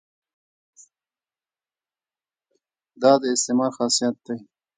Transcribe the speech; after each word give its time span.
دا 3.01 3.11
د 3.21 3.23
استعمار 3.33 3.71
خاصیت 3.77 4.15
دی. 4.25 4.37